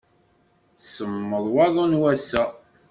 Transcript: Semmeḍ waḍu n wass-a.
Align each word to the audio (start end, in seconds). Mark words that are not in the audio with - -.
Semmeḍ 0.95 1.45
waḍu 1.53 1.85
n 1.91 1.99
wass-a. 2.01 2.43